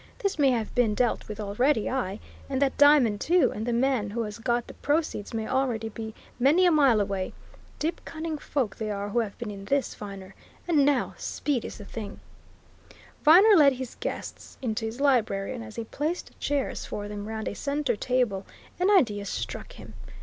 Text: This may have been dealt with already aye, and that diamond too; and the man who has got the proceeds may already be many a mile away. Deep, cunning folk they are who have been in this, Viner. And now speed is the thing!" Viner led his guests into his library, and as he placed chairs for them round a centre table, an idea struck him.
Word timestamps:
This 0.17 0.39
may 0.39 0.49
have 0.49 0.73
been 0.73 0.95
dealt 0.95 1.27
with 1.27 1.39
already 1.39 1.87
aye, 1.87 2.19
and 2.49 2.59
that 2.59 2.75
diamond 2.75 3.21
too; 3.21 3.51
and 3.53 3.67
the 3.67 3.71
man 3.71 4.09
who 4.09 4.23
has 4.23 4.39
got 4.39 4.65
the 4.65 4.73
proceeds 4.73 5.31
may 5.31 5.47
already 5.47 5.89
be 5.89 6.15
many 6.39 6.65
a 6.65 6.71
mile 6.71 6.99
away. 6.99 7.33
Deep, 7.77 8.01
cunning 8.03 8.39
folk 8.39 8.75
they 8.77 8.89
are 8.89 9.09
who 9.09 9.19
have 9.19 9.37
been 9.37 9.51
in 9.51 9.65
this, 9.65 9.93
Viner. 9.93 10.33
And 10.67 10.83
now 10.85 11.13
speed 11.19 11.63
is 11.63 11.77
the 11.77 11.85
thing!" 11.85 12.19
Viner 13.21 13.55
led 13.55 13.73
his 13.73 13.93
guests 13.99 14.57
into 14.59 14.85
his 14.85 14.99
library, 14.99 15.53
and 15.53 15.63
as 15.63 15.75
he 15.75 15.83
placed 15.83 16.31
chairs 16.39 16.83
for 16.83 17.07
them 17.07 17.27
round 17.27 17.47
a 17.47 17.53
centre 17.53 17.95
table, 17.95 18.47
an 18.79 18.89
idea 18.89 19.23
struck 19.23 19.73
him. 19.73 19.93